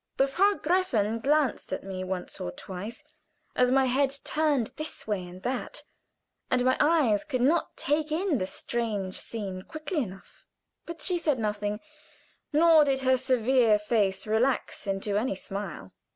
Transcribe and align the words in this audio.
The 0.17 0.25
Frau 0.25 0.55
Gräfin 0.55 1.21
glanced 1.21 1.71
at 1.71 1.83
me 1.83 2.03
once 2.03 2.41
or 2.41 2.51
twice 2.51 3.03
as 3.55 3.69
my 3.71 3.85
head 3.85 4.11
turned 4.23 4.71
this 4.75 5.05
way 5.05 5.27
and 5.27 5.43
that, 5.43 5.83
and 6.49 6.65
my 6.65 6.75
eyes 6.79 7.23
could 7.23 7.41
not 7.43 7.77
take 7.77 8.11
in 8.11 8.39
the 8.39 8.47
strange 8.47 9.19
scene 9.19 9.61
quickly 9.61 10.01
enough; 10.01 10.43
but 10.87 11.01
she 11.03 11.19
said 11.19 11.37
nothing, 11.37 11.81
nor 12.51 12.83
did 12.83 13.01
her 13.01 13.15
severe 13.15 13.77
face 13.77 14.25
relax 14.25 14.87
into 14.87 15.19
any 15.19 15.35
smile. 15.35 15.93